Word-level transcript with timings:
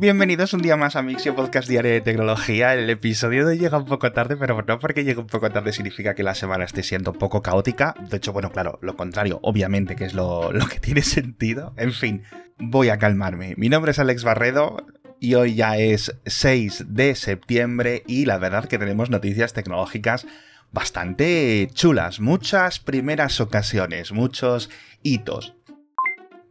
Bienvenidos 0.00 0.52
un 0.52 0.62
día 0.62 0.76
más 0.76 0.94
a 0.94 1.02
Mixio 1.02 1.34
Podcast 1.34 1.68
Diario 1.68 1.90
de 1.90 2.00
Tecnología. 2.00 2.72
El 2.72 2.88
episodio 2.88 3.44
de 3.44 3.54
hoy 3.54 3.58
llega 3.58 3.78
un 3.78 3.84
poco 3.84 4.12
tarde, 4.12 4.36
pero 4.36 4.62
no 4.62 4.78
porque 4.78 5.02
llegue 5.02 5.18
un 5.18 5.26
poco 5.26 5.50
tarde 5.50 5.72
significa 5.72 6.14
que 6.14 6.22
la 6.22 6.36
semana 6.36 6.62
esté 6.62 6.84
siendo 6.84 7.10
un 7.10 7.18
poco 7.18 7.42
caótica. 7.42 7.96
De 8.08 8.18
hecho, 8.18 8.32
bueno, 8.32 8.52
claro, 8.52 8.78
lo 8.80 8.94
contrario, 8.94 9.40
obviamente, 9.42 9.96
que 9.96 10.04
es 10.04 10.14
lo, 10.14 10.52
lo 10.52 10.68
que 10.68 10.78
tiene 10.80 11.02
sentido. 11.02 11.74
En 11.76 11.92
fin, 11.92 12.22
voy 12.58 12.90
a 12.90 12.98
calmarme. 12.98 13.54
Mi 13.56 13.68
nombre 13.68 13.90
es 13.90 13.98
Alex 13.98 14.22
Barredo 14.22 14.76
y 15.18 15.34
hoy 15.34 15.56
ya 15.56 15.76
es 15.78 16.16
6 16.26 16.94
de 16.94 17.16
septiembre 17.16 18.04
y 18.06 18.24
la 18.24 18.38
verdad 18.38 18.66
que 18.66 18.78
tenemos 18.78 19.10
noticias 19.10 19.52
tecnológicas 19.52 20.28
bastante 20.70 21.68
chulas, 21.74 22.20
muchas 22.20 22.78
primeras 22.78 23.40
ocasiones, 23.40 24.12
muchos 24.12 24.70
hitos. 25.02 25.56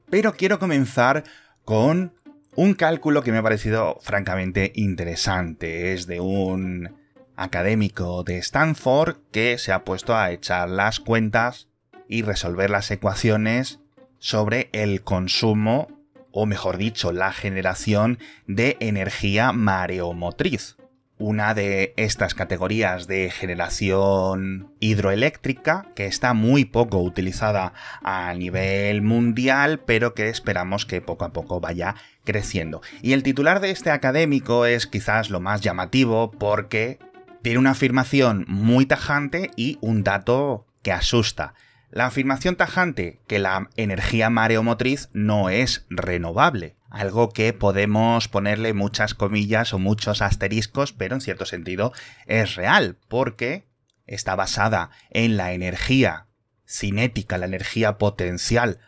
Pero 0.10 0.34
quiero 0.34 0.60
comenzar 0.60 1.24
con 1.64 2.12
un 2.58 2.74
cálculo 2.74 3.22
que 3.22 3.32
me 3.32 3.38
ha 3.38 3.44
parecido 3.44 4.00
francamente 4.02 4.72
interesante. 4.74 5.94
Es 5.94 6.08
de 6.08 6.20
un 6.20 6.98
académico 7.36 8.24
de 8.24 8.40
Stanford 8.40 9.18
que 9.32 9.60
se 9.60 9.72
ha 9.72 9.86
puesto 9.86 10.18
a 10.18 10.32
echar 10.32 10.68
las 10.68 11.00
cuentas 11.00 11.68
y 12.10 12.24
resolver 12.24 12.72
las 12.72 12.90
ecuaciones 12.90 13.80
sobre 14.18 14.70
el 14.72 15.04
consumo, 15.04 15.88
o 16.32 16.48
mejor 16.48 16.78
dicho, 16.78 17.12
la 17.12 17.32
generación 17.32 18.18
de 18.48 18.76
energía 18.80 19.52
mareomotriz. 19.52 20.78
Una 21.20 21.54
de 21.54 21.94
estas 21.96 22.34
categorías 22.34 23.08
de 23.08 23.30
generación 23.30 24.72
hidroeléctrica 24.80 25.88
que 25.96 26.06
está 26.06 26.34
muy 26.34 26.66
poco 26.66 27.02
utilizada 27.02 27.74
a 28.04 28.34
nivel 28.34 29.04
mundial, 29.04 29.80
pero 29.80 30.14
que 30.14 30.30
esperamos 30.30 30.86
que 30.86 31.02
poco 31.02 31.26
a 31.26 31.34
poco 31.34 31.60
vaya 31.60 31.96
creciendo. 32.28 32.82
Y 33.02 33.14
el 33.14 33.24
titular 33.24 33.62
de 33.62 33.72
este 33.72 33.90
académico 33.90 34.66
es 34.66 34.86
quizás 34.86 35.30
lo 35.30 35.40
más 35.40 35.62
llamativo 35.62 36.30
porque 36.30 37.00
tiene 37.42 37.60
una 37.60 37.72
afirmación 37.72 38.44
muy 38.50 38.86
tajante 38.86 39.50
y 39.56 39.78
un 39.80 40.04
dato 40.04 40.68
que 40.84 40.92
asusta. 40.92 41.54
La 41.90 42.06
afirmación 42.06 42.58
tajante 42.58 43.22
que 43.28 43.40
la 43.40 43.70
energía 43.78 44.30
mareomotriz 44.30 45.08
no 45.14 45.50
es 45.50 45.86
renovable, 45.90 46.76
algo 46.90 47.30
que 47.30 47.54
podemos 47.54 48.28
ponerle 48.28 48.74
muchas 48.74 49.14
comillas 49.14 49.74
o 49.74 49.80
muchos 49.80 50.22
asteriscos, 50.22 50.92
pero 50.92 51.16
en 51.16 51.22
cierto 51.22 51.46
sentido 51.46 51.94
es 52.26 52.56
real, 52.56 52.98
porque 53.08 53.64
está 54.06 54.36
basada 54.36 54.90
en 55.12 55.38
la 55.38 55.54
energía 55.54 56.28
cinética, 56.68 57.38
la 57.38 57.46
energía 57.46 57.98
potencial 57.98 58.80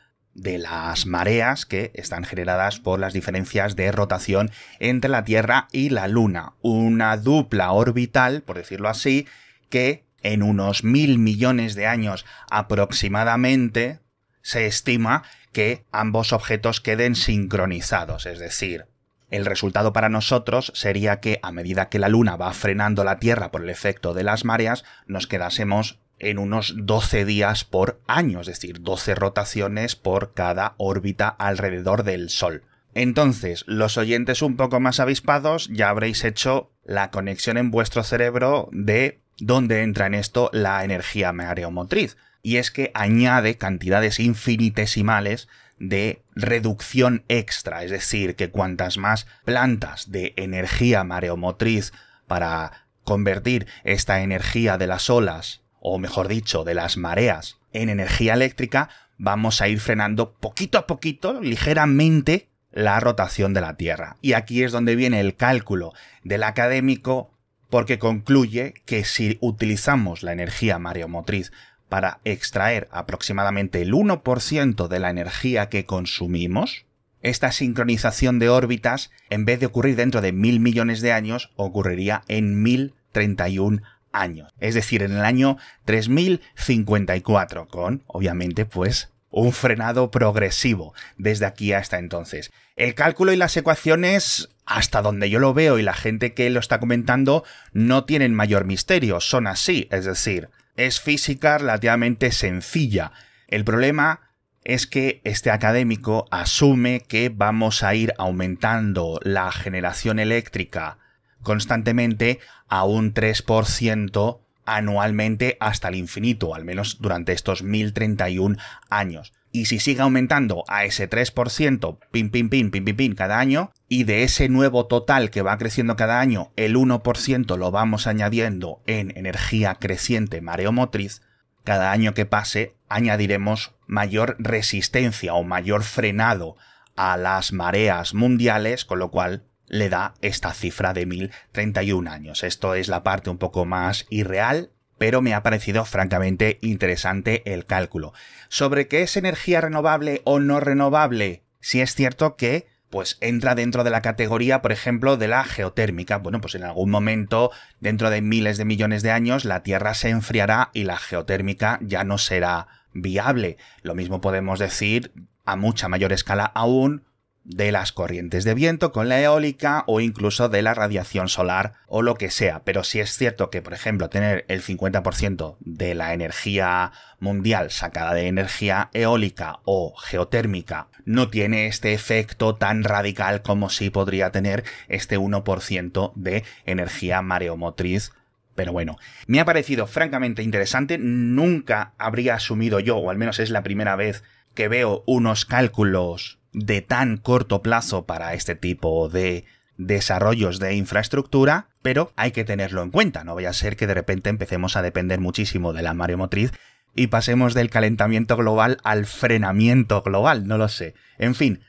de 0.41 0.57
las 0.57 1.05
mareas 1.05 1.65
que 1.65 1.91
están 1.93 2.23
generadas 2.23 2.79
por 2.79 2.99
las 2.99 3.13
diferencias 3.13 3.75
de 3.75 3.91
rotación 3.91 4.51
entre 4.79 5.09
la 5.09 5.23
Tierra 5.23 5.67
y 5.71 5.89
la 5.89 6.07
Luna. 6.07 6.53
Una 6.61 7.17
dupla 7.17 7.71
orbital, 7.71 8.41
por 8.41 8.57
decirlo 8.57 8.89
así, 8.89 9.27
que 9.69 10.05
en 10.21 10.43
unos 10.43 10.83
mil 10.83 11.17
millones 11.17 11.75
de 11.75 11.87
años 11.87 12.25
aproximadamente 12.49 13.99
se 14.41 14.65
estima 14.65 15.23
que 15.51 15.85
ambos 15.91 16.33
objetos 16.33 16.81
queden 16.81 17.15
sincronizados, 17.15 18.25
es 18.25 18.39
decir, 18.39 18.85
el 19.29 19.45
resultado 19.45 19.93
para 19.93 20.09
nosotros 20.09 20.71
sería 20.75 21.19
que 21.19 21.39
a 21.43 21.51
medida 21.51 21.89
que 21.89 21.99
la 21.99 22.09
Luna 22.09 22.35
va 22.35 22.51
frenando 22.53 23.03
la 23.03 23.19
Tierra 23.19 23.51
por 23.51 23.61
el 23.61 23.69
efecto 23.69 24.13
de 24.13 24.23
las 24.23 24.43
mareas, 24.43 24.83
nos 25.05 25.27
quedásemos 25.27 25.99
en 26.19 26.37
unos 26.37 26.73
12 26.77 27.25
días 27.25 27.63
por 27.63 28.01
año, 28.07 28.41
es 28.41 28.47
decir, 28.47 28.81
12 28.81 29.15
rotaciones 29.15 29.95
por 29.95 30.33
cada 30.33 30.75
órbita 30.77 31.27
alrededor 31.27 32.03
del 32.03 32.29
Sol. 32.29 32.63
Entonces, 32.93 33.63
los 33.67 33.97
oyentes 33.97 34.41
un 34.41 34.55
poco 34.57 34.79
más 34.79 34.99
avispados 34.99 35.69
ya 35.71 35.89
habréis 35.89 36.23
hecho 36.23 36.71
la 36.83 37.11
conexión 37.11 37.57
en 37.57 37.71
vuestro 37.71 38.03
cerebro 38.03 38.67
de 38.71 39.19
dónde 39.37 39.83
entra 39.83 40.07
en 40.07 40.15
esto 40.15 40.49
la 40.53 40.83
energía 40.83 41.31
mareomotriz. 41.31 42.17
Y 42.41 42.57
es 42.57 42.71
que 42.71 42.91
añade 42.93 43.57
cantidades 43.57 44.19
infinitesimales 44.19 45.47
de 45.77 46.21
reducción 46.35 47.23
extra, 47.27 47.83
es 47.83 47.91
decir, 47.91 48.35
que 48.35 48.49
cuantas 48.49 48.97
más 48.97 49.27
plantas 49.45 50.11
de 50.11 50.33
energía 50.35 51.03
mareomotriz 51.03 51.93
para 52.27 52.85
convertir 53.03 53.67
esta 53.83 54.21
energía 54.21 54.77
de 54.77 54.87
las 54.87 55.09
olas 55.09 55.61
o 55.79 55.99
mejor 55.99 56.27
dicho, 56.27 56.63
de 56.63 56.73
las 56.73 56.97
mareas 56.97 57.57
en 57.73 57.89
energía 57.89 58.33
eléctrica, 58.33 58.89
vamos 59.17 59.61
a 59.61 59.67
ir 59.67 59.79
frenando 59.79 60.33
poquito 60.33 60.77
a 60.77 60.87
poquito, 60.87 61.41
ligeramente, 61.41 62.49
la 62.71 62.99
rotación 62.99 63.53
de 63.53 63.61
la 63.61 63.75
Tierra. 63.75 64.17
Y 64.21 64.33
aquí 64.33 64.63
es 64.63 64.71
donde 64.71 64.95
viene 64.95 65.19
el 65.19 65.35
cálculo 65.35 65.93
del 66.23 66.43
académico, 66.43 67.31
porque 67.69 67.99
concluye 67.99 68.73
que 68.85 69.03
si 69.03 69.37
utilizamos 69.41 70.23
la 70.23 70.33
energía 70.33 70.79
mareomotriz 70.79 71.51
para 71.87 72.19
extraer 72.23 72.87
aproximadamente 72.91 73.81
el 73.81 73.93
1% 73.93 74.87
de 74.87 74.99
la 74.99 75.09
energía 75.09 75.69
que 75.69 75.85
consumimos, 75.85 76.85
esta 77.21 77.51
sincronización 77.51 78.39
de 78.39 78.49
órbitas, 78.49 79.11
en 79.29 79.43
vez 79.43 79.59
de 79.59 79.65
ocurrir 79.65 79.95
dentro 79.95 80.21
de 80.21 80.31
mil 80.31 80.59
millones 80.59 81.01
de 81.01 81.11
años, 81.11 81.51
ocurriría 81.57 82.23
en 82.27 82.63
1031 82.63 83.81
años. 84.11 84.53
Es 84.59 84.75
decir, 84.75 85.03
en 85.03 85.13
el 85.13 85.25
año 85.25 85.57
3054, 85.85 87.67
con, 87.67 88.03
obviamente, 88.07 88.65
pues, 88.65 89.09
un 89.31 89.53
frenado 89.53 90.11
progresivo 90.11 90.93
desde 91.17 91.45
aquí 91.45 91.73
hasta 91.73 91.99
entonces. 91.99 92.51
El 92.75 92.95
cálculo 92.95 93.33
y 93.33 93.37
las 93.37 93.55
ecuaciones, 93.57 94.49
hasta 94.65 95.01
donde 95.01 95.29
yo 95.29 95.39
lo 95.39 95.53
veo 95.53 95.77
y 95.77 95.83
la 95.83 95.93
gente 95.93 96.33
que 96.33 96.49
lo 96.49 96.59
está 96.59 96.79
comentando, 96.79 97.43
no 97.73 98.05
tienen 98.05 98.33
mayor 98.33 98.65
misterio, 98.65 99.19
son 99.19 99.47
así, 99.47 99.87
es 99.91 100.05
decir, 100.05 100.49
es 100.75 100.99
física 100.99 101.57
relativamente 101.57 102.31
sencilla. 102.31 103.11
El 103.47 103.65
problema 103.65 104.21
es 104.63 104.87
que 104.87 105.21
este 105.23 105.51
académico 105.51 106.27
asume 106.31 107.01
que 107.01 107.29
vamos 107.29 107.83
a 107.83 107.95
ir 107.95 108.13
aumentando 108.17 109.19
la 109.23 109.51
generación 109.51 110.19
eléctrica 110.19 110.97
constantemente 111.41 112.39
a 112.67 112.83
un 112.83 113.13
3% 113.13 114.39
anualmente 114.65 115.57
hasta 115.59 115.87
el 115.87 115.95
infinito, 115.95 116.53
al 116.53 116.63
menos 116.63 117.01
durante 117.01 117.33
estos 117.33 117.63
1031 117.63 118.57
años. 118.89 119.33
Y 119.51 119.65
si 119.65 119.79
sigue 119.79 120.01
aumentando 120.01 120.63
a 120.67 120.85
ese 120.85 121.09
3%, 121.09 121.97
pin, 122.11 122.29
pin, 122.29 122.49
pin, 122.49 122.69
pin, 122.69 122.85
pin, 122.85 122.95
pin, 122.95 123.15
cada 123.15 123.39
año, 123.39 123.71
y 123.87 124.03
de 124.03 124.21
ese 124.21 124.47
nuevo 124.47 124.85
total 124.85 125.31
que 125.31 125.41
va 125.41 125.57
creciendo 125.57 125.95
cada 125.95 126.19
año, 126.19 126.51
el 126.55 126.75
1% 126.75 127.57
lo 127.57 127.71
vamos 127.71 128.05
añadiendo 128.05 128.83
en 128.85 129.17
energía 129.17 129.75
creciente 129.75 130.41
mareomotriz, 130.41 131.23
cada 131.63 131.91
año 131.91 132.13
que 132.13 132.25
pase 132.25 132.75
añadiremos 132.89 133.73
mayor 133.87 134.35
resistencia 134.39 135.33
o 135.33 135.43
mayor 135.43 135.83
frenado 135.83 136.55
a 136.95 137.17
las 137.17 137.51
mareas 137.51 138.13
mundiales, 138.13 138.85
con 138.85 138.99
lo 138.99 139.09
cual 139.09 139.43
le 139.69 139.89
da 139.89 140.13
esta 140.21 140.53
cifra 140.53 140.93
de 140.93 141.05
1031 141.05 142.09
años. 142.11 142.43
Esto 142.43 142.73
es 142.75 142.89
la 142.89 143.03
parte 143.03 143.29
un 143.29 143.37
poco 143.37 143.65
más 143.65 144.05
irreal, 144.09 144.71
pero 144.97 145.21
me 145.21 145.33
ha 145.33 145.43
parecido 145.43 145.85
francamente 145.85 146.59
interesante 146.61 147.41
el 147.51 147.65
cálculo. 147.65 148.13
Sobre 148.49 148.87
qué 148.87 149.03
es 149.03 149.15
energía 149.15 149.61
renovable 149.61 150.21
o 150.25 150.39
no 150.39 150.59
renovable, 150.59 151.43
si 151.61 151.81
es 151.81 151.95
cierto 151.95 152.35
que 152.35 152.67
pues 152.89 153.17
entra 153.21 153.53
dentro 153.53 153.83
de 153.83 153.91
la 153.91 154.01
categoría, 154.01 154.61
por 154.61 154.71
ejemplo, 154.71 155.15
de 155.15 155.27
la 155.27 155.43
geotérmica. 155.43 156.17
Bueno, 156.17 156.41
pues 156.41 156.55
en 156.55 156.63
algún 156.63 156.89
momento, 156.89 157.51
dentro 157.79 158.09
de 158.09 158.21
miles 158.21 158.57
de 158.57 158.65
millones 158.65 159.03
de 159.03 159.11
años, 159.11 159.45
la 159.45 159.61
Tierra 159.61 159.93
se 159.93 160.09
enfriará 160.09 160.71
y 160.73 160.85
la 160.85 160.97
geotérmica 160.97 161.77
ya 161.81 162.03
no 162.03 162.17
será 162.17 162.67
viable. 162.93 163.57
Lo 163.83 163.93
mismo 163.93 164.21
podemos 164.21 164.57
decir 164.57 165.11
a 165.45 165.55
mucha 165.55 165.87
mayor 165.87 166.13
escala 166.13 166.45
aún 166.45 167.03
de 167.49 167.71
las 167.71 167.91
corrientes 167.91 168.43
de 168.43 168.53
viento 168.53 168.91
con 168.91 169.09
la 169.09 169.19
eólica 169.19 169.83
o 169.87 170.01
incluso 170.01 170.49
de 170.49 170.61
la 170.61 170.75
radiación 170.75 171.29
solar 171.29 171.73
o 171.87 172.03
lo 172.03 172.13
que 172.13 172.29
sea. 172.29 172.61
Pero 172.63 172.83
si 172.83 172.99
es 172.99 173.17
cierto 173.17 173.49
que, 173.49 173.63
por 173.63 173.73
ejemplo, 173.73 174.07
tener 174.07 174.45
el 174.47 174.61
50% 174.61 175.57
de 175.59 175.95
la 175.95 176.13
energía 176.13 176.91
mundial 177.19 177.71
sacada 177.71 178.13
de 178.13 178.27
energía 178.27 178.91
eólica 178.93 179.59
o 179.65 179.95
geotérmica 179.97 180.87
no 181.05 181.29
tiene 181.29 181.65
este 181.65 181.93
efecto 181.93 182.55
tan 182.55 182.83
radical 182.83 183.41
como 183.41 183.71
si 183.71 183.89
podría 183.89 184.31
tener 184.31 184.63
este 184.87 185.17
1% 185.17 186.13
de 186.15 186.43
energía 186.65 187.21
mareomotriz 187.23 188.11
pero 188.53 188.73
bueno, 188.73 188.97
me 189.25 189.39
ha 189.39 189.45
parecido 189.45 189.87
francamente 189.87 190.43
interesante, 190.43 190.97
nunca 190.97 191.93
habría 191.97 192.33
asumido 192.33 192.81
yo, 192.81 192.97
o 192.97 193.09
al 193.09 193.17
menos 193.17 193.39
es 193.39 193.51
la 193.51 193.63
primera 193.63 193.95
vez 193.95 194.21
que 194.53 194.67
veo 194.67 195.01
unos 195.07 195.45
cálculos 195.45 196.38
de 196.53 196.81
tan 196.81 197.17
corto 197.17 197.61
plazo 197.61 198.05
para 198.05 198.33
este 198.33 198.55
tipo 198.55 199.09
de 199.09 199.45
desarrollos 199.77 200.59
de 200.59 200.75
infraestructura, 200.75 201.69
pero 201.81 202.11
hay 202.15 202.31
que 202.31 202.43
tenerlo 202.43 202.83
en 202.83 202.91
cuenta, 202.91 203.23
no 203.23 203.35
vaya 203.35 203.49
a 203.49 203.53
ser 203.53 203.77
que 203.77 203.87
de 203.87 203.93
repente 203.93 204.29
empecemos 204.29 204.75
a 204.75 204.81
depender 204.81 205.19
muchísimo 205.19 205.73
de 205.73 205.81
la 205.81 205.93
mareomotriz 205.93 206.51
y 206.95 207.07
pasemos 207.07 207.53
del 207.53 207.69
calentamiento 207.69 208.35
global 208.35 208.77
al 208.83 209.05
frenamiento 209.05 210.01
global, 210.01 210.47
no 210.47 210.57
lo 210.57 210.67
sé. 210.67 210.95
En 211.17 211.35
fin, 211.35 211.61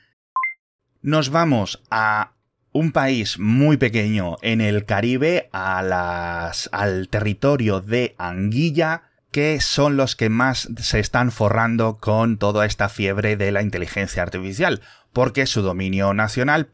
nos 1.01 1.29
vamos 1.29 1.81
a 1.89 2.33
un 2.73 2.91
país 2.91 3.39
muy 3.39 3.77
pequeño 3.77 4.37
en 4.41 4.61
el 4.61 4.85
Caribe 4.85 5.49
a 5.51 5.81
las, 5.81 6.69
al 6.71 7.09
territorio 7.09 7.81
de 7.81 8.15
Anguilla, 8.17 9.03
que 9.31 9.61
son 9.61 9.97
los 9.97 10.15
que 10.15 10.29
más 10.29 10.69
se 10.77 10.99
están 10.99 11.31
forrando 11.31 11.97
con 11.97 12.37
toda 12.37 12.65
esta 12.65 12.89
fiebre 12.89 13.37
de 13.37 13.51
la 13.51 13.61
inteligencia 13.61 14.21
artificial, 14.21 14.81
porque 15.13 15.45
su 15.45 15.61
dominio 15.61 16.13
nacional, 16.13 16.69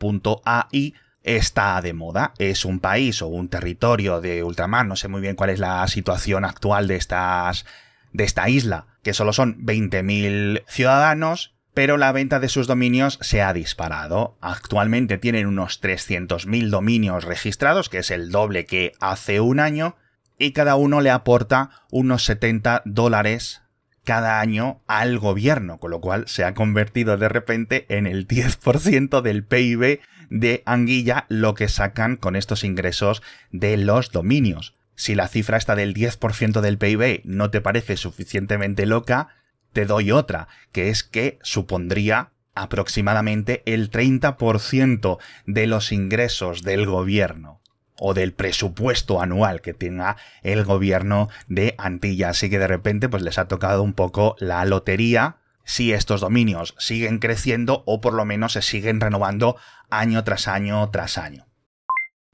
.ai, 0.45 0.95
está 1.24 1.81
de 1.81 1.94
moda. 1.94 2.33
Es 2.39 2.65
un 2.65 2.80
país 2.80 3.21
o 3.21 3.27
un 3.27 3.50
territorio 3.50 4.21
de 4.21 4.44
ultramar, 4.44 4.86
no 4.86 4.95
sé 4.95 5.07
muy 5.07 5.21
bien 5.21 5.36
cuál 5.36 5.51
es 5.51 5.59
la 5.59 5.88
situación 5.88 6.45
actual 6.45 6.88
de 6.88 6.95
estas 6.95 7.65
de 8.13 8.24
esta 8.24 8.50
isla, 8.50 8.88
que 9.04 9.13
solo 9.13 9.33
son 9.33 9.63
20.000 9.63 10.63
ciudadanos, 10.68 11.56
pero 11.74 11.98
la 11.98 12.12
venta 12.12 12.39
de 12.39 12.50
sus 12.50 12.65
dominios 12.65 13.19
se 13.21 13.44
ha 13.44 13.54
disparado. 13.54 14.38
Actualmente 14.42 15.19
tienen 15.19 15.45
unos 15.45 15.83
300.000 15.83 16.69
dominios 16.69 17.24
registrados, 17.24 17.89
que 17.89 18.00
es 18.00 18.09
el 18.09 18.31
doble 18.31 18.65
que 18.65 18.94
hace 19.00 19.39
un 19.39 19.59
año, 19.59 19.98
y 20.37 20.51
cada 20.51 20.75
uno 20.75 21.01
le 21.01 21.09
aporta 21.09 21.71
unos 21.91 22.23
70 22.25 22.83
dólares 22.85 23.61
cada 24.03 24.39
año 24.39 24.81
al 24.87 25.19
gobierno, 25.19 25.79
con 25.79 25.91
lo 25.91 25.99
cual 25.99 26.27
se 26.27 26.45
ha 26.45 26.53
convertido 26.53 27.17
de 27.17 27.27
repente 27.27 27.85
en 27.89 28.07
el 28.07 28.27
10% 28.27 29.21
del 29.21 29.43
PIB 29.43 29.99
de 30.29 30.63
Anguilla 30.65 31.25
lo 31.27 31.55
que 31.55 31.67
sacan 31.67 32.15
con 32.15 32.35
estos 32.35 32.63
ingresos 32.63 33.21
de 33.51 33.75
los 33.75 34.11
dominios. 34.11 34.75
Si 34.95 35.13
la 35.13 35.27
cifra 35.27 35.57
está 35.57 35.75
del 35.75 35.93
10% 35.93 36.61
del 36.61 36.77
PIB 36.77 37.21
no 37.25 37.49
te 37.49 37.59
parece 37.59 37.97
suficientemente 37.97 38.85
loca, 38.85 39.27
te 39.73 39.85
doy 39.85 40.11
otra, 40.11 40.47
que 40.71 40.89
es 40.89 41.03
que 41.03 41.37
supondría 41.41 42.31
aproximadamente 42.55 43.61
el 43.65 43.91
30% 43.91 45.17
de 45.45 45.67
los 45.67 45.91
ingresos 45.91 46.63
del 46.63 46.85
gobierno 46.85 47.61
o 47.99 48.13
del 48.13 48.33
presupuesto 48.33 49.21
anual 49.21 49.61
que 49.61 49.73
tenga 49.73 50.17
el 50.44 50.63
gobierno 50.63 51.29
de 51.47 51.75
Antillas. 51.77 52.38
Así 52.38 52.49
que 52.49 52.59
de 52.59 52.67
repente 52.67 53.09
pues 53.09 53.23
les 53.23 53.38
ha 53.38 53.47
tocado 53.47 53.83
un 53.83 53.94
poco 53.94 54.35
la 54.39 54.63
lotería 54.65 55.38
si 55.63 55.91
estos 55.91 56.21
dominios 56.21 56.75
siguen 56.77 57.19
creciendo 57.19 57.83
o 57.85 57.99
por 57.99 58.13
lo 58.13 58.23
menos 58.23 58.53
se 58.53 58.61
siguen 58.61 59.01
renovando 59.01 59.57
año 59.89 60.23
tras 60.23 60.47
año 60.47 60.89
tras 60.89 61.17
año. 61.17 61.45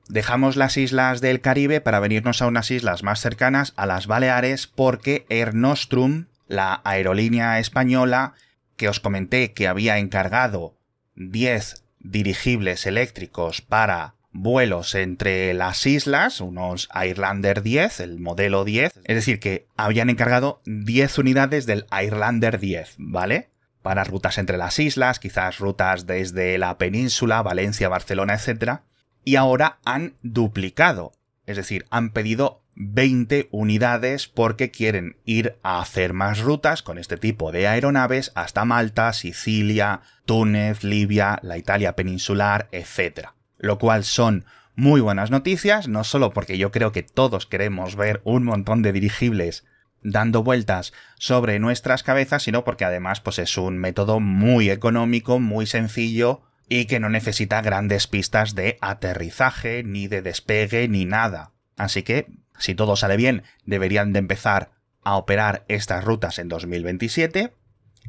Dejamos 0.08 0.58
las 0.58 0.78
islas 0.78 1.22
del 1.22 1.42
Caribe 1.42 1.82
para 1.82 2.00
venirnos 2.00 2.42
a 2.42 2.48
unas 2.48 2.70
islas 2.72 3.04
más 3.04 3.22
cercanas, 3.22 3.74
a 3.78 3.86
las 3.86 4.06
Baleares, 4.06 4.68
porque 4.68 5.26
Air 5.30 5.56
Nostrum, 5.56 6.26
la 6.48 6.82
aerolínea 6.84 7.58
española 7.60 8.34
que 8.76 8.90
os 8.90 9.00
comenté 9.00 9.54
que 9.54 9.68
había 9.68 9.98
encargado 9.98 10.78
10 11.16 11.84
dirigibles 12.00 12.86
eléctricos 12.86 13.62
para 13.62 14.16
vuelos 14.34 14.96
entre 14.96 15.54
las 15.54 15.86
islas, 15.86 16.42
unos 16.42 16.90
Airlander 16.92 17.62
10, 17.62 18.00
el 18.02 18.20
modelo 18.20 18.66
10, 18.66 18.92
es 19.04 19.16
decir, 19.16 19.40
que 19.40 19.68
habían 19.78 20.10
encargado 20.10 20.62
10 20.66 21.20
unidades 21.20 21.66
del 21.66 21.86
Airlander 21.92 22.60
10, 22.60 22.96
¿vale? 22.98 23.50
Para 23.82 24.04
rutas 24.04 24.38
entre 24.38 24.58
las 24.58 24.80
islas, 24.80 25.20
quizás 25.20 25.60
rutas 25.60 26.08
desde 26.08 26.58
la 26.58 26.78
península, 26.78 27.42
Valencia, 27.42 27.90
Barcelona, 27.90 28.34
etc. 28.34 28.80
Y 29.24 29.36
ahora 29.36 29.80
han 29.86 30.16
duplicado, 30.24 31.14
es 31.46 31.58
decir, 31.58 31.86
han 31.90 32.10
pedido 32.10 32.64
20 32.76 33.50
unidades 33.52 34.28
porque 34.28 34.72
quieren 34.72 35.18
ir 35.26 35.58
a 35.62 35.80
hacer 35.80 36.14
más 36.14 36.40
rutas 36.40 36.82
con 36.82 36.98
este 36.98 37.18
tipo 37.18 37.52
de 37.52 37.68
aeronaves 37.68 38.32
hasta 38.34 38.66
Malta, 38.66 39.14
Sicilia, 39.14 40.02
Túnez, 40.26 40.84
Libia, 40.84 41.38
la 41.44 41.60
Italia 41.60 41.96
peninsular, 41.96 42.68
etc 42.72 43.28
lo 43.64 43.80
cual 43.80 44.04
son 44.04 44.46
muy 44.76 45.00
buenas 45.00 45.32
noticias, 45.32 45.88
no 45.88 46.04
solo 46.04 46.34
porque 46.34 46.58
yo 46.58 46.70
creo 46.70 46.92
que 46.92 47.02
todos 47.02 47.46
queremos 47.46 47.96
ver 47.96 48.22
un 48.26 48.44
montón 48.44 48.82
de 48.82 48.92
dirigibles 48.92 49.66
dando 50.02 50.44
vueltas 50.44 50.92
sobre 51.18 51.60
nuestras 51.60 52.04
cabezas, 52.04 52.44
sino 52.44 52.66
porque 52.66 52.84
además 52.84 53.22
pues 53.22 53.40
es 53.40 53.58
un 53.58 53.78
método 53.78 54.20
muy 54.20 54.70
económico, 54.70 55.40
muy 55.40 55.66
sencillo 55.66 56.42
y 56.68 56.88
que 56.88 57.00
no 57.00 57.08
necesita 57.08 57.62
grandes 57.62 58.08
pistas 58.08 58.54
de 58.54 58.78
aterrizaje, 58.82 59.82
ni 59.84 60.08
de 60.08 60.22
despegue, 60.22 60.90
ni 60.90 61.06
nada. 61.06 61.52
Así 61.78 62.04
que, 62.04 62.28
si 62.60 62.76
todo 62.76 62.98
sale 62.98 63.16
bien, 63.16 63.44
deberían 63.66 64.12
de 64.12 64.20
empezar 64.20 64.72
a 65.04 65.16
operar 65.16 65.64
estas 65.70 66.04
rutas 66.04 66.38
en 66.38 66.50
2027, 66.50 67.54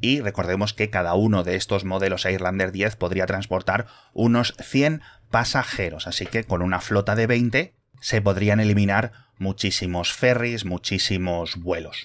y 0.00 0.20
recordemos 0.20 0.74
que 0.74 0.90
cada 0.90 1.14
uno 1.14 1.44
de 1.44 1.56
estos 1.56 1.84
modelos 1.84 2.26
Airlander 2.26 2.72
10 2.72 2.96
podría 2.96 3.26
transportar 3.26 3.86
unos 4.12 4.54
100 4.60 5.02
pasajeros, 5.34 6.06
así 6.06 6.26
que 6.26 6.44
con 6.44 6.62
una 6.62 6.80
flota 6.80 7.16
de 7.16 7.26
20 7.26 7.74
se 8.00 8.22
podrían 8.22 8.60
eliminar 8.60 9.10
muchísimos 9.36 10.12
ferries, 10.12 10.64
muchísimos 10.64 11.56
vuelos. 11.56 12.04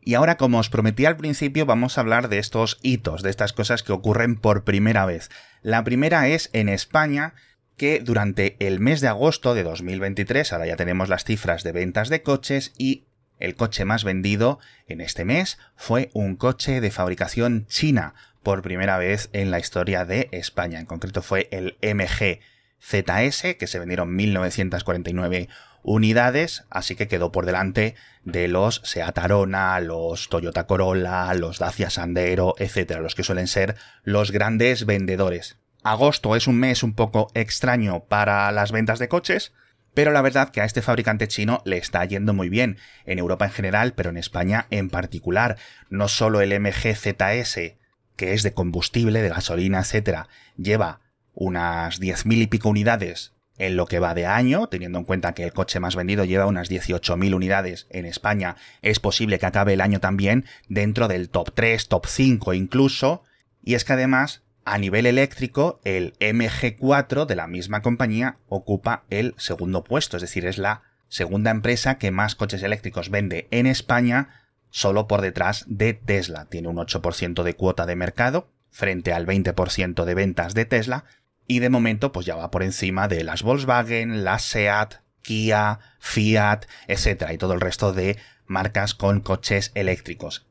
Y 0.00 0.14
ahora, 0.14 0.36
como 0.36 0.60
os 0.60 0.68
prometí 0.68 1.04
al 1.04 1.16
principio, 1.16 1.66
vamos 1.66 1.98
a 1.98 2.00
hablar 2.00 2.28
de 2.28 2.38
estos 2.38 2.78
hitos, 2.80 3.24
de 3.24 3.30
estas 3.30 3.52
cosas 3.52 3.82
que 3.82 3.90
ocurren 3.90 4.36
por 4.36 4.62
primera 4.62 5.04
vez. 5.04 5.30
La 5.62 5.82
primera 5.82 6.28
es 6.28 6.48
en 6.52 6.68
España, 6.68 7.34
que 7.76 7.98
durante 7.98 8.54
el 8.64 8.78
mes 8.78 9.00
de 9.00 9.08
agosto 9.08 9.54
de 9.54 9.64
2023, 9.64 10.52
ahora 10.52 10.66
ya 10.68 10.76
tenemos 10.76 11.08
las 11.08 11.24
cifras 11.24 11.64
de 11.64 11.72
ventas 11.72 12.08
de 12.08 12.22
coches 12.22 12.72
y 12.78 13.02
el 13.40 13.56
coche 13.56 13.84
más 13.84 14.04
vendido 14.04 14.60
en 14.86 15.00
este 15.00 15.24
mes 15.24 15.58
fue 15.74 16.10
un 16.14 16.36
coche 16.36 16.80
de 16.80 16.92
fabricación 16.92 17.66
china, 17.66 18.14
por 18.42 18.62
primera 18.62 18.98
vez 18.98 19.30
en 19.32 19.50
la 19.50 19.58
historia 19.58 20.04
de 20.04 20.28
España. 20.32 20.80
En 20.80 20.86
concreto 20.86 21.22
fue 21.22 21.48
el 21.50 21.76
MG 21.82 22.40
ZS, 22.80 23.56
que 23.56 23.66
se 23.66 23.78
vendieron 23.78 24.14
1949 24.14 25.48
unidades, 25.82 26.64
así 26.70 26.94
que 26.94 27.08
quedó 27.08 27.32
por 27.32 27.46
delante 27.46 27.94
de 28.24 28.48
los 28.48 28.80
Seat 28.84 29.18
Arona, 29.18 29.78
los 29.80 30.28
Toyota 30.28 30.66
Corolla, 30.66 31.32
los 31.34 31.58
Dacia 31.58 31.90
Sandero, 31.90 32.54
etcétera, 32.58 33.00
los 33.00 33.14
que 33.14 33.24
suelen 33.24 33.46
ser 33.46 33.76
los 34.04 34.30
grandes 34.30 34.86
vendedores. 34.86 35.58
Agosto 35.82 36.36
es 36.36 36.46
un 36.46 36.58
mes 36.58 36.82
un 36.82 36.94
poco 36.94 37.28
extraño 37.34 38.04
para 38.04 38.50
las 38.52 38.70
ventas 38.70 38.98
de 39.00 39.08
coches, 39.08 39.52
pero 39.94 40.12
la 40.12 40.22
verdad 40.22 40.50
que 40.50 40.60
a 40.60 40.64
este 40.64 40.82
fabricante 40.82 41.28
chino 41.28 41.60
le 41.64 41.76
está 41.76 42.04
yendo 42.04 42.32
muy 42.32 42.48
bien, 42.48 42.78
en 43.04 43.18
Europa 43.18 43.46
en 43.46 43.52
general, 43.52 43.92
pero 43.94 44.10
en 44.10 44.16
España 44.16 44.66
en 44.70 44.88
particular. 44.88 45.56
No 45.90 46.08
solo 46.08 46.40
el 46.40 46.58
MG 46.58 46.94
ZS, 46.94 47.76
que 48.16 48.34
es 48.34 48.42
de 48.42 48.54
combustible, 48.54 49.22
de 49.22 49.28
gasolina, 49.28 49.80
etc., 49.80 50.26
lleva 50.56 51.00
unas 51.34 52.00
10.000 52.00 52.42
y 52.42 52.46
pico 52.46 52.68
unidades 52.68 53.32
en 53.58 53.76
lo 53.76 53.86
que 53.86 53.98
va 53.98 54.14
de 54.14 54.26
año, 54.26 54.68
teniendo 54.68 54.98
en 54.98 55.04
cuenta 55.04 55.34
que 55.34 55.44
el 55.44 55.52
coche 55.52 55.80
más 55.80 55.94
vendido 55.94 56.24
lleva 56.24 56.46
unas 56.46 56.70
18.000 56.70 57.34
unidades 57.34 57.86
en 57.90 58.06
España, 58.06 58.56
es 58.80 58.98
posible 58.98 59.38
que 59.38 59.46
acabe 59.46 59.74
el 59.74 59.80
año 59.80 60.00
también 60.00 60.46
dentro 60.68 61.06
del 61.06 61.28
top 61.28 61.52
3, 61.54 61.88
top 61.88 62.06
5 62.06 62.54
incluso, 62.54 63.22
y 63.62 63.74
es 63.74 63.84
que 63.84 63.92
además 63.92 64.42
a 64.64 64.78
nivel 64.78 65.06
eléctrico, 65.06 65.80
el 65.84 66.14
MG4 66.20 67.26
de 67.26 67.36
la 67.36 67.48
misma 67.48 67.82
compañía 67.82 68.38
ocupa 68.48 69.04
el 69.10 69.34
segundo 69.36 69.82
puesto, 69.82 70.16
es 70.16 70.22
decir, 70.22 70.46
es 70.46 70.56
la 70.56 70.82
segunda 71.08 71.50
empresa 71.50 71.98
que 71.98 72.10
más 72.10 72.36
coches 72.36 72.62
eléctricos 72.62 73.10
vende 73.10 73.48
en 73.50 73.66
España, 73.66 74.41
solo 74.72 75.06
por 75.06 75.20
detrás 75.20 75.64
de 75.68 75.94
Tesla. 75.94 76.46
Tiene 76.46 76.66
un 76.66 76.78
8% 76.78 77.44
de 77.44 77.54
cuota 77.54 77.86
de 77.86 77.94
mercado 77.94 78.48
frente 78.70 79.12
al 79.12 79.26
20% 79.26 80.04
de 80.04 80.14
ventas 80.14 80.54
de 80.54 80.64
Tesla 80.64 81.04
y 81.46 81.60
de 81.60 81.68
momento 81.68 82.10
pues 82.10 82.26
ya 82.26 82.34
va 82.34 82.50
por 82.50 82.64
encima 82.64 83.06
de 83.06 83.22
las 83.22 83.42
Volkswagen, 83.42 84.24
las 84.24 84.42
Seat, 84.42 84.94
Kia, 85.20 85.78
Fiat, 86.00 86.64
etc. 86.88 87.26
y 87.32 87.38
todo 87.38 87.52
el 87.52 87.60
resto 87.60 87.92
de 87.92 88.16
marcas 88.46 88.94
con 88.94 89.20
coches 89.20 89.70
eléctricos. 89.74 90.46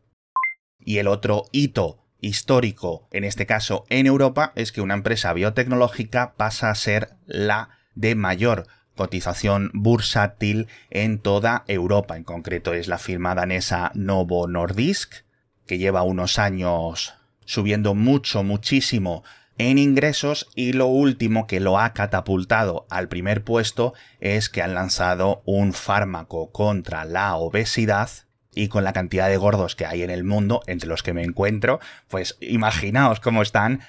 Y 0.80 1.00
el 1.00 1.08
otro 1.08 1.46
hito 1.52 2.06
histórico, 2.20 3.08
en 3.12 3.24
este 3.24 3.48
caso 3.48 3.86
en 3.90 4.06
Europa, 4.06 4.54
es 4.56 4.72
que 4.72 4.82
una 4.82 4.94
empresa 4.94 5.34
biotecnológica 5.34 6.36
pasa 6.36 6.70
a 6.70 6.76
ser 6.76 7.16
la 7.26 7.70
de 7.96 8.16
mayor 8.16 8.68
cotización 9.02 9.72
bursátil 9.74 10.68
en 10.92 11.18
toda 11.18 11.64
Europa. 11.68 12.18
En 12.18 12.24
concreto 12.24 12.76
es 12.76 12.88
la 12.88 13.00
firma 13.00 13.34
danesa 13.34 13.90
Novo 13.96 14.48
Nordisk, 14.48 15.26
que 15.66 15.80
lleva 15.80 16.04
unos 16.04 16.38
años 16.38 17.16
subiendo 17.44 17.96
mucho, 17.96 18.44
muchísimo 18.44 19.24
en 19.58 19.80
ingresos 19.80 20.52
y 20.54 20.74
lo 20.74 20.86
último 20.86 21.48
que 21.48 21.60
lo 21.60 21.80
ha 21.80 21.94
catapultado 21.94 22.86
al 22.92 23.08
primer 23.08 23.44
puesto 23.44 23.96
es 24.20 24.50
que 24.50 24.62
han 24.62 24.76
lanzado 24.76 25.42
un 25.46 25.74
fármaco 25.74 26.52
contra 26.52 27.04
la 27.04 27.36
obesidad 27.38 28.12
y 28.54 28.68
con 28.68 28.84
la 28.84 28.94
cantidad 28.94 29.30
de 29.30 29.38
gordos 29.38 29.76
que 29.76 29.88
hay 29.88 30.04
en 30.04 30.12
el 30.12 30.24
mundo, 30.24 30.62
entre 30.68 30.90
los 30.90 31.02
que 31.02 31.14
me 31.14 31.24
encuentro, 31.24 31.80
pues 32.08 32.38
imaginaos 32.40 33.20
cómo 33.20 33.42
están 33.42 33.82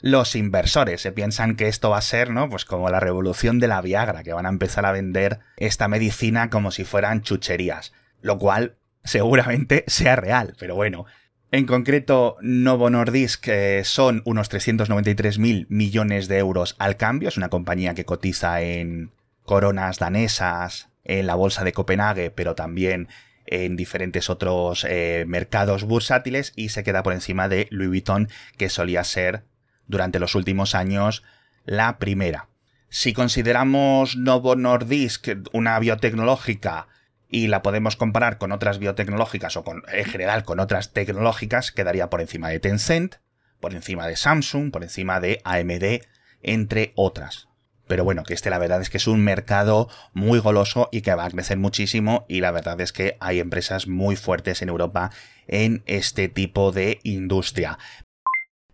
los 0.00 0.36
inversores. 0.36 1.00
Se 1.00 1.12
piensan 1.12 1.56
que 1.56 1.68
esto 1.68 1.90
va 1.90 1.98
a 1.98 2.02
ser, 2.02 2.30
¿no? 2.30 2.48
Pues 2.48 2.64
como 2.64 2.88
la 2.88 3.00
revolución 3.00 3.58
de 3.58 3.68
la 3.68 3.80
Viagra, 3.80 4.22
que 4.22 4.32
van 4.32 4.46
a 4.46 4.50
empezar 4.50 4.86
a 4.86 4.92
vender 4.92 5.40
esta 5.56 5.88
medicina 5.88 6.50
como 6.50 6.70
si 6.70 6.84
fueran 6.84 7.22
chucherías. 7.22 7.92
Lo 8.20 8.38
cual 8.38 8.76
seguramente 9.04 9.84
sea 9.88 10.16
real, 10.16 10.54
pero 10.58 10.74
bueno. 10.74 11.06
En 11.52 11.66
concreto, 11.66 12.36
Novo 12.42 12.90
Nordisk 12.90 13.48
eh, 13.48 13.82
son 13.84 14.22
unos 14.24 14.48
393.000 14.52 15.66
millones 15.68 16.28
de 16.28 16.38
euros 16.38 16.76
al 16.78 16.96
cambio. 16.96 17.28
Es 17.28 17.36
una 17.36 17.48
compañía 17.48 17.94
que 17.94 18.04
cotiza 18.04 18.62
en 18.62 19.10
coronas 19.42 19.98
danesas, 19.98 20.90
en 21.02 21.26
la 21.26 21.34
bolsa 21.34 21.64
de 21.64 21.72
Copenhague, 21.72 22.30
pero 22.30 22.54
también 22.54 23.08
en 23.46 23.76
diferentes 23.76 24.30
otros 24.30 24.86
eh, 24.88 25.24
mercados 25.26 25.82
bursátiles 25.82 26.52
y 26.54 26.68
se 26.68 26.84
queda 26.84 27.02
por 27.02 27.12
encima 27.12 27.48
de 27.48 27.66
Louis 27.70 27.88
Vuitton, 27.88 28.28
que 28.56 28.68
solía 28.68 29.02
ser 29.02 29.42
durante 29.90 30.18
los 30.18 30.34
últimos 30.34 30.74
años 30.74 31.22
la 31.64 31.98
primera. 31.98 32.48
Si 32.88 33.12
consideramos 33.12 34.16
Novo 34.16 34.56
Nordisk 34.56 35.28
una 35.52 35.78
biotecnológica 35.78 36.88
y 37.28 37.46
la 37.46 37.62
podemos 37.62 37.96
comparar 37.96 38.38
con 38.38 38.52
otras 38.52 38.78
biotecnológicas 38.78 39.56
o 39.56 39.64
con, 39.64 39.82
en 39.92 40.04
general 40.04 40.42
con 40.42 40.58
otras 40.58 40.92
tecnológicas, 40.92 41.70
quedaría 41.70 42.10
por 42.10 42.20
encima 42.20 42.48
de 42.48 42.58
Tencent, 42.58 43.16
por 43.60 43.74
encima 43.74 44.08
de 44.08 44.16
Samsung, 44.16 44.72
por 44.72 44.82
encima 44.82 45.20
de 45.20 45.40
AMD, 45.44 46.02
entre 46.42 46.92
otras. 46.96 47.48
Pero 47.86 48.04
bueno, 48.04 48.22
que 48.24 48.34
este 48.34 48.50
la 48.50 48.58
verdad 48.58 48.80
es 48.80 48.90
que 48.90 48.98
es 48.98 49.06
un 49.06 49.22
mercado 49.22 49.88
muy 50.12 50.38
goloso 50.38 50.88
y 50.92 51.02
que 51.02 51.14
va 51.14 51.24
a 51.24 51.30
crecer 51.30 51.58
muchísimo 51.58 52.24
y 52.28 52.40
la 52.40 52.52
verdad 52.52 52.80
es 52.80 52.92
que 52.92 53.16
hay 53.20 53.40
empresas 53.40 53.86
muy 53.86 54.16
fuertes 54.16 54.62
en 54.62 54.68
Europa 54.68 55.10
en 55.46 55.82
este 55.86 56.28
tipo 56.28 56.72
de 56.72 57.00
industria. 57.02 57.78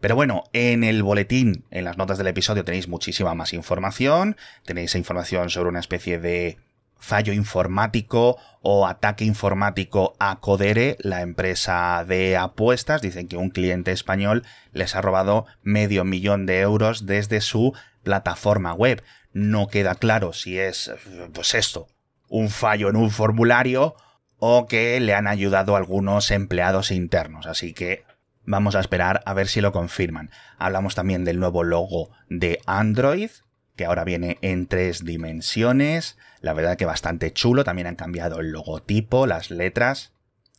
Pero 0.07 0.15
bueno, 0.15 0.45
en 0.53 0.85
el 0.85 1.03
boletín, 1.03 1.65
en 1.73 1.85
las 1.85 1.99
notas 1.99 2.17
del 2.17 2.29
episodio 2.29 2.63
tenéis 2.63 2.87
muchísima 2.87 3.35
más 3.35 3.53
información, 3.53 4.37
tenéis 4.65 4.95
información 4.95 5.51
sobre 5.51 5.69
una 5.69 5.81
especie 5.81 6.21
de 6.21 6.59
fallo 6.97 7.33
informático 7.33 8.39
o 8.63 8.87
ataque 8.87 9.25
informático 9.25 10.15
a 10.21 10.39
Codere, 10.39 10.97
la 11.01 11.23
empresa 11.23 12.05
de 12.07 12.37
apuestas. 12.37 13.03
Dicen 13.03 13.27
que 13.27 13.37
un 13.37 13.51
cliente 13.51 13.91
español 13.91 14.45
les 14.73 14.95
ha 14.95 15.01
robado 15.01 15.47
medio 15.65 16.05
millón 16.05 16.47
de 16.47 16.61
euros 16.61 17.07
desde 17.07 17.41
su 17.41 17.75
plataforma 18.05 18.75
web. 18.75 19.03
No 19.33 19.67
queda 19.67 19.97
claro 19.97 20.33
si 20.33 20.57
es, 20.57 20.93
pues 21.33 21.53
esto, 21.57 21.89
un 22.29 22.51
fallo 22.51 22.91
en 22.91 22.95
un 22.95 23.11
formulario 23.11 23.97
o 24.39 24.69
que 24.69 25.01
le 25.01 25.15
han 25.15 25.27
ayudado 25.27 25.75
algunos 25.75 26.31
empleados 26.31 26.93
internos. 26.93 27.49
Así 27.49 27.73
que 27.73 28.05
vamos 28.47 28.75
a 28.75 28.81
esperar 28.81 29.23
a 29.27 29.35
ver 29.35 29.49
si 29.49 29.61
lo 29.61 29.73
confirman. 29.73 30.31
Hablamos 30.59 30.95
también 30.95 31.25
del 31.25 31.39
nuevo 31.39 31.65
logo 31.65 32.11
de 32.29 32.61
Android, 32.67 33.31
que 33.77 33.85
ahora 33.85 34.05
viene 34.05 34.39
en 34.41 34.67
tres 34.67 35.05
dimensiones. 35.05 36.17
La 36.41 36.55
verdad 36.55 36.77
que 36.77 36.87
bastante 36.87 37.33
chulo. 37.33 37.65
También 37.65 37.87
han 37.87 37.97
cambiado 37.97 38.41
el 38.41 38.51
logotipo, 38.51 39.27
las 39.27 39.51
letras. 39.51 40.13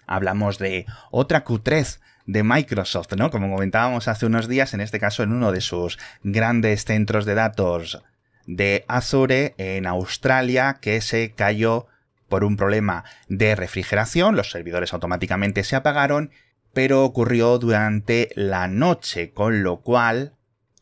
Hablamos 0.06 0.60
de 0.60 0.86
otra 1.12 1.44
Q3 1.44 2.00
de 2.28 2.44
Microsoft, 2.44 3.14
¿no? 3.18 3.32
Como 3.32 3.54
comentábamos 3.54 4.08
hace 4.08 4.26
unos 4.26 4.48
días, 4.48 4.74
en 4.74 4.82
este 4.82 5.00
caso 5.00 5.24
en 5.24 5.32
uno 5.32 5.52
de 5.52 5.62
sus 5.62 5.98
grandes 6.24 6.86
centros 6.86 7.26
de 7.26 7.36
datos 7.36 8.04
de 8.46 8.86
Azure 8.88 9.56
en 9.58 9.88
Australia, 9.88 10.78
que 10.80 11.02
se 11.02 11.32
cayó 11.32 11.88
por 12.30 12.44
un 12.44 12.58
problema 12.58 13.06
de 13.30 13.56
refrigeración. 13.56 14.36
Los 14.36 14.52
servidores 14.52 14.94
automáticamente 14.94 15.64
se 15.64 15.76
apagaron, 15.76 16.32
pero 16.78 17.04
ocurrió 17.04 17.58
durante 17.58 18.30
la 18.36 18.68
noche, 18.68 19.32
con 19.32 19.64
lo 19.64 19.78
cual 19.78 20.34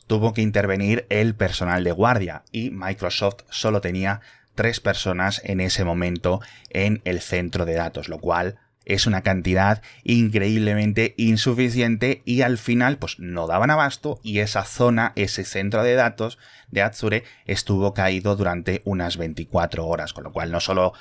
tuvo 0.08 0.34
que 0.34 0.42
intervenir 0.42 1.06
el 1.08 1.36
personal 1.36 1.86
de 1.86 1.94
guardia 1.94 2.44
y 2.52 2.70
Microsoft 2.70 3.46
solo 3.50 3.80
tenía 3.80 4.20
tres 4.56 4.82
personas 4.82 5.42
en 5.46 5.62
ese 5.62 5.86
momento 5.86 6.42
en 6.70 7.02
el 7.06 7.22
centro 7.22 7.64
de 7.64 7.76
datos, 7.76 8.10
lo 8.10 8.20
cual 8.20 8.60
es 8.84 9.08
una 9.08 9.22
cantidad 9.22 9.82
increíblemente 10.04 11.14
insuficiente 11.16 12.24
y 12.26 12.42
al 12.42 12.58
final 12.58 12.98
pues 12.98 13.18
no 13.20 13.48
daban 13.48 13.72
abasto 13.72 14.20
y 14.22 14.40
esa 14.40 14.66
zona, 14.66 15.14
ese 15.16 15.46
centro 15.46 15.82
de 15.82 15.96
datos 15.96 16.38
de 16.72 16.82
Azure 16.82 17.24
estuvo 17.46 17.94
caído 17.94 18.36
durante 18.36 18.82
unas 18.84 19.16
24 19.16 19.88
horas, 19.88 20.12
con 20.12 20.26
lo 20.26 20.34
cual 20.34 20.52
no 20.52 20.60
solo 20.60 20.92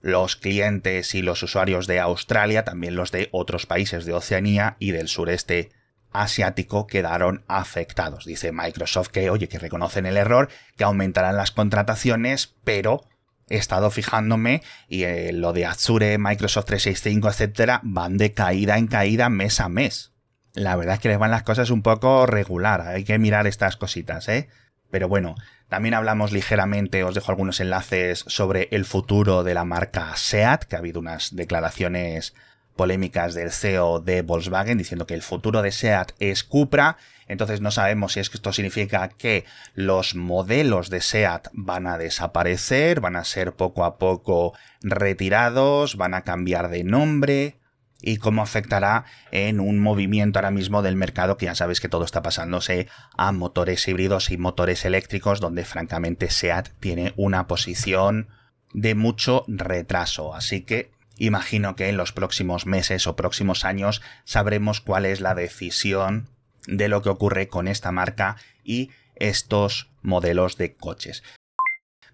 los 0.00 0.36
clientes 0.36 1.14
y 1.14 1.22
los 1.22 1.42
usuarios 1.42 1.86
de 1.86 2.00
Australia, 2.00 2.64
también 2.64 2.96
los 2.96 3.12
de 3.12 3.28
otros 3.32 3.66
países 3.66 4.04
de 4.04 4.12
Oceanía 4.12 4.76
y 4.78 4.92
del 4.92 5.08
sureste 5.08 5.70
asiático 6.12 6.86
quedaron 6.86 7.44
afectados. 7.48 8.24
Dice 8.24 8.52
Microsoft 8.52 9.08
que, 9.08 9.30
oye, 9.30 9.48
que 9.48 9.58
reconocen 9.58 10.06
el 10.06 10.16
error, 10.16 10.48
que 10.76 10.84
aumentarán 10.84 11.36
las 11.36 11.50
contrataciones, 11.50 12.54
pero 12.64 13.06
he 13.48 13.56
estado 13.56 13.90
fijándome 13.90 14.62
y 14.88 15.04
eh, 15.04 15.32
lo 15.32 15.52
de 15.52 15.66
Azure, 15.66 16.18
Microsoft 16.18 16.66
365, 16.66 17.28
etcétera, 17.28 17.80
van 17.82 18.16
de 18.16 18.32
caída 18.32 18.78
en 18.78 18.86
caída 18.86 19.28
mes 19.28 19.60
a 19.60 19.68
mes. 19.68 20.12
La 20.54 20.76
verdad 20.76 20.94
es 20.94 21.00
que 21.00 21.08
les 21.08 21.18
van 21.18 21.30
las 21.30 21.44
cosas 21.44 21.70
un 21.70 21.82
poco 21.82 22.26
regular, 22.26 22.80
hay 22.80 23.04
que 23.04 23.18
mirar 23.18 23.46
estas 23.46 23.76
cositas, 23.76 24.28
¿eh? 24.28 24.48
Pero 24.90 25.08
bueno, 25.08 25.36
también 25.70 25.94
hablamos 25.94 26.32
ligeramente, 26.32 27.04
os 27.04 27.14
dejo 27.14 27.30
algunos 27.30 27.60
enlaces 27.60 28.24
sobre 28.26 28.66
el 28.72 28.84
futuro 28.84 29.44
de 29.44 29.54
la 29.54 29.64
marca 29.64 30.16
SEAT, 30.16 30.64
que 30.64 30.74
ha 30.74 30.80
habido 30.80 30.98
unas 30.98 31.36
declaraciones 31.36 32.34
polémicas 32.74 33.34
del 33.34 33.52
CEO 33.52 34.00
de 34.00 34.22
Volkswagen 34.22 34.78
diciendo 34.78 35.06
que 35.06 35.14
el 35.14 35.22
futuro 35.22 35.62
de 35.62 35.70
SEAT 35.70 36.10
es 36.18 36.42
Cupra. 36.42 36.96
Entonces 37.28 37.60
no 37.60 37.70
sabemos 37.70 38.14
si 38.14 38.20
es 38.20 38.30
que 38.30 38.38
esto 38.38 38.52
significa 38.52 39.10
que 39.10 39.44
los 39.74 40.16
modelos 40.16 40.90
de 40.90 41.02
SEAT 41.02 41.46
van 41.52 41.86
a 41.86 41.98
desaparecer, 41.98 43.00
van 43.00 43.14
a 43.14 43.22
ser 43.22 43.52
poco 43.52 43.84
a 43.84 43.96
poco 43.96 44.54
retirados, 44.82 45.94
van 45.96 46.14
a 46.14 46.22
cambiar 46.22 46.68
de 46.68 46.82
nombre 46.82 47.59
y 48.02 48.16
cómo 48.16 48.42
afectará 48.42 49.04
en 49.30 49.60
un 49.60 49.78
movimiento 49.80 50.38
ahora 50.38 50.50
mismo 50.50 50.82
del 50.82 50.96
mercado 50.96 51.36
que 51.36 51.46
ya 51.46 51.54
sabéis 51.54 51.80
que 51.80 51.88
todo 51.88 52.04
está 52.04 52.22
pasándose 52.22 52.88
a 53.16 53.32
motores 53.32 53.86
híbridos 53.86 54.30
y 54.30 54.36
motores 54.36 54.84
eléctricos 54.84 55.40
donde 55.40 55.64
francamente 55.64 56.30
SEAT 56.30 56.68
tiene 56.80 57.12
una 57.16 57.46
posición 57.46 58.28
de 58.72 58.94
mucho 58.94 59.44
retraso. 59.48 60.34
Así 60.34 60.62
que 60.62 60.90
Imagino 61.20 61.76
que 61.76 61.90
en 61.90 61.98
los 61.98 62.12
próximos 62.12 62.64
meses 62.64 63.06
o 63.06 63.14
próximos 63.14 63.66
años 63.66 64.00
sabremos 64.24 64.80
cuál 64.80 65.04
es 65.04 65.20
la 65.20 65.34
decisión 65.34 66.30
de 66.66 66.88
lo 66.88 67.02
que 67.02 67.10
ocurre 67.10 67.46
con 67.46 67.68
esta 67.68 67.92
marca 67.92 68.36
y 68.64 68.88
estos 69.16 69.90
modelos 70.00 70.56
de 70.56 70.72
coches. 70.72 71.22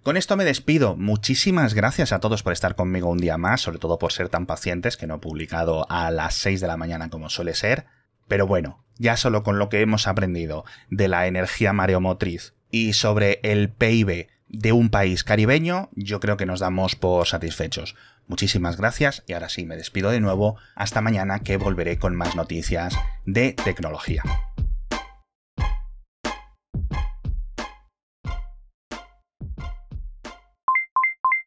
Con 0.07 0.17
esto 0.17 0.37
me 0.37 0.45
despido. 0.45 0.95
Muchísimas 0.95 1.75
gracias 1.75 2.13
a 2.13 2.21
todos 2.21 2.45
por 2.45 2.53
estar 2.53 2.77
conmigo 2.77 3.11
un 3.11 3.19
día 3.19 3.39
más, 3.39 3.63
sobre 3.63 3.81
todo 3.81 3.99
por 3.99 4.13
ser 4.13 4.29
tan 4.29 4.47
pacientes 4.47 4.97
que 4.97 5.09
no 5.09 5.17
he 5.17 5.19
publicado 5.19 5.85
a 5.91 6.13
las 6.13 6.35
6 6.35 6.61
de 6.61 6.69
la 6.69 6.77
mañana 6.77 7.11
como 7.11 7.29
suele 7.29 7.57
ser. 7.57 7.87
Pero 8.29 8.47
bueno, 8.47 8.85
ya 8.99 9.17
solo 9.17 9.43
con 9.43 9.59
lo 9.59 9.69
que 9.69 9.81
hemos 9.81 10.07
aprendido 10.07 10.65
de 10.91 11.09
la 11.09 11.27
energía 11.27 11.73
mareomotriz 11.73 12.55
y 12.71 12.93
sobre 12.93 13.41
el 13.43 13.69
PIB 13.69 14.29
de 14.47 14.71
un 14.71 14.91
país 14.91 15.25
caribeño, 15.25 15.89
yo 15.97 16.21
creo 16.21 16.37
que 16.37 16.47
nos 16.47 16.61
damos 16.61 16.95
por 16.95 17.27
satisfechos. 17.27 17.97
Muchísimas 18.29 18.77
gracias 18.77 19.25
y 19.27 19.33
ahora 19.33 19.49
sí 19.49 19.67
me 19.67 19.77
despido 19.77 20.13
de 20.13 20.21
nuevo. 20.21 20.55
Hasta 20.77 21.01
mañana 21.01 21.41
que 21.41 21.57
volveré 21.57 21.99
con 21.99 22.15
más 22.15 22.37
noticias 22.37 22.97
de 23.25 23.55
tecnología. 23.55 24.23